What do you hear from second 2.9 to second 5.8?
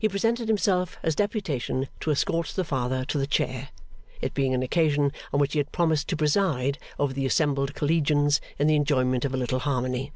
to the Chair, it being an occasion on which he had